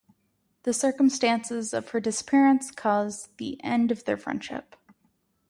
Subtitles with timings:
[0.63, 4.75] The circumstances of her disappearance cause the end of their friendship.